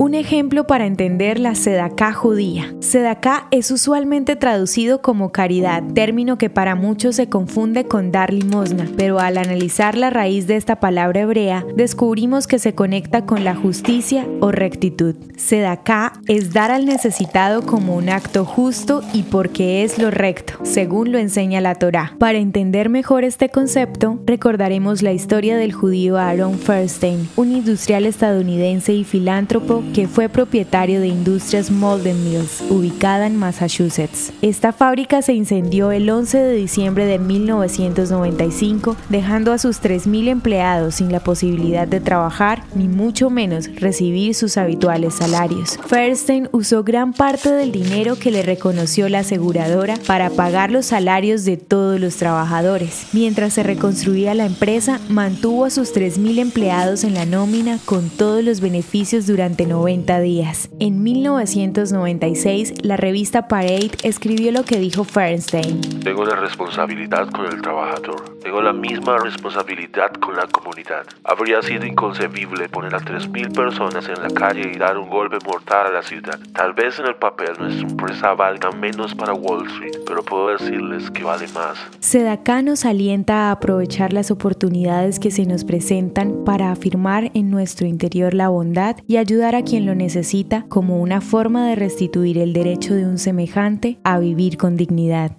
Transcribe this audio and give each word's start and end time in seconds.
Un 0.00 0.14
ejemplo 0.14 0.64
para 0.68 0.86
entender 0.86 1.40
la 1.40 1.56
sedaká 1.56 2.12
judía. 2.12 2.72
Sedaká 2.78 3.48
es 3.50 3.72
usualmente 3.72 4.36
traducido 4.36 5.02
como 5.02 5.32
caridad, 5.32 5.82
término 5.92 6.38
que 6.38 6.48
para 6.48 6.76
muchos 6.76 7.16
se 7.16 7.28
confunde 7.28 7.84
con 7.84 8.12
dar 8.12 8.32
limosna, 8.32 8.88
pero 8.96 9.18
al 9.18 9.36
analizar 9.36 9.96
la 9.96 10.10
raíz 10.10 10.46
de 10.46 10.54
esta 10.54 10.78
palabra 10.78 11.22
hebrea, 11.22 11.66
descubrimos 11.74 12.46
que 12.46 12.60
se 12.60 12.76
conecta 12.76 13.26
con 13.26 13.42
la 13.42 13.56
justicia 13.56 14.24
o 14.38 14.52
rectitud. 14.52 15.16
Sedaká 15.36 16.12
es 16.28 16.52
dar 16.52 16.70
al 16.70 16.86
necesitado 16.86 17.62
como 17.62 17.96
un 17.96 18.08
acto 18.08 18.44
justo 18.44 19.02
y 19.12 19.24
porque 19.24 19.82
es 19.82 19.98
lo 19.98 20.12
recto, 20.12 20.54
según 20.62 21.10
lo 21.10 21.18
enseña 21.18 21.60
la 21.60 21.74
Torá. 21.74 22.14
Para 22.20 22.38
entender 22.38 22.88
mejor 22.88 23.24
este 23.24 23.48
concepto, 23.48 24.20
recordaremos 24.26 25.02
la 25.02 25.12
historia 25.12 25.56
del 25.56 25.72
judío 25.72 26.18
Aaron 26.18 26.56
Feinstein, 26.56 27.28
un 27.34 27.50
industrial 27.50 28.06
estadounidense 28.06 28.92
y 28.92 29.02
filántropo 29.02 29.82
que 29.94 30.08
fue 30.08 30.28
propietario 30.28 31.00
de 31.00 31.08
Industrias 31.08 31.70
Molden 31.70 32.22
Mills, 32.24 32.62
ubicada 32.68 33.26
en 33.26 33.36
Massachusetts. 33.36 34.32
Esta 34.42 34.72
fábrica 34.72 35.22
se 35.22 35.32
incendió 35.32 35.90
el 35.90 36.08
11 36.08 36.38
de 36.38 36.54
diciembre 36.54 37.06
de 37.06 37.18
1995, 37.18 38.96
dejando 39.08 39.52
a 39.52 39.58
sus 39.58 39.80
3.000 39.80 40.28
empleados 40.28 40.96
sin 40.96 41.10
la 41.10 41.20
posibilidad 41.20 41.88
de 41.88 42.00
trabajar, 42.00 42.64
ni 42.74 42.88
mucho 42.88 43.30
menos 43.30 43.74
recibir 43.76 44.34
sus 44.34 44.56
habituales 44.56 45.14
salarios. 45.14 45.78
Fairstein 45.86 46.48
usó 46.52 46.84
gran 46.84 47.12
parte 47.12 47.50
del 47.50 47.72
dinero 47.72 48.16
que 48.18 48.30
le 48.30 48.42
reconoció 48.42 49.08
la 49.08 49.20
aseguradora 49.20 49.96
para 50.06 50.30
pagar 50.30 50.70
los 50.70 50.86
salarios 50.86 51.44
de 51.44 51.56
todos 51.56 51.98
los 51.98 52.16
trabajadores. 52.16 53.06
Mientras 53.12 53.54
se 53.54 53.62
reconstruía 53.62 54.34
la 54.34 54.46
empresa, 54.46 55.00
mantuvo 55.08 55.64
a 55.64 55.70
sus 55.70 55.94
3.000 55.94 56.38
empleados 56.38 57.04
en 57.04 57.14
la 57.14 57.24
nómina 57.24 57.78
con 57.84 58.10
todos 58.10 58.44
los 58.44 58.60
beneficios 58.60 59.26
durante 59.26 59.66
90 59.66 59.77
días. 59.86 60.68
En 60.80 61.02
1996, 61.02 62.84
la 62.84 62.96
revista 62.96 63.48
Parade 63.48 63.90
escribió 64.02 64.52
lo 64.52 64.64
que 64.64 64.78
dijo 64.78 65.04
Fernstein. 65.04 65.80
Tengo 66.02 66.24
la 66.24 66.36
responsabilidad 66.36 67.28
con 67.30 67.46
el 67.46 67.62
trabajador. 67.62 68.37
La 68.62 68.72
misma 68.72 69.16
responsabilidad 69.16 70.12
con 70.20 70.36
la 70.36 70.46
comunidad. 70.46 71.06
Habría 71.24 71.62
sido 71.62 71.86
inconcebible 71.86 72.68
poner 72.68 72.94
a 72.94 72.98
3.000 72.98 73.54
personas 73.54 74.06
en 74.08 74.20
la 74.20 74.28
calle 74.28 74.72
y 74.74 74.76
dar 74.76 74.98
un 74.98 75.08
golpe 75.08 75.38
mortal 75.46 75.86
a 75.86 75.92
la 75.92 76.02
ciudad. 76.02 76.38
Tal 76.52 76.74
vez 76.74 76.98
en 76.98 77.06
el 77.06 77.14
papel 77.14 77.52
nuestra 77.58 77.88
empresa 77.88 78.34
valga 78.34 78.70
menos 78.72 79.14
para 79.14 79.32
Wall 79.32 79.66
Street, 79.68 80.00
pero 80.06 80.22
puedo 80.22 80.48
decirles 80.48 81.10
que 81.12 81.24
vale 81.24 81.46
más. 81.54 81.78
Sedacá 82.00 82.60
nos 82.60 82.84
alienta 82.84 83.48
a 83.48 83.52
aprovechar 83.52 84.12
las 84.12 84.30
oportunidades 84.30 85.18
que 85.18 85.30
se 85.30 85.46
nos 85.46 85.64
presentan 85.64 86.44
para 86.44 86.70
afirmar 86.70 87.30
en 87.32 87.50
nuestro 87.50 87.86
interior 87.86 88.34
la 88.34 88.48
bondad 88.48 88.96
y 89.06 89.16
ayudar 89.16 89.54
a 89.54 89.62
quien 89.62 89.86
lo 89.86 89.94
necesita 89.94 90.66
como 90.68 91.00
una 91.00 91.22
forma 91.22 91.66
de 91.68 91.76
restituir 91.76 92.36
el 92.36 92.52
derecho 92.52 92.94
de 92.94 93.06
un 93.06 93.16
semejante 93.16 93.98
a 94.04 94.18
vivir 94.18 94.58
con 94.58 94.76
dignidad. 94.76 95.38